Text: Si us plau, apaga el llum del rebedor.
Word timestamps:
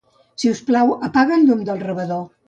Si 0.43 0.51
us 0.53 0.61
plau, 0.69 0.93
apaga 1.07 1.37
el 1.41 1.45
llum 1.49 1.61
del 1.69 1.83
rebedor. 1.87 2.25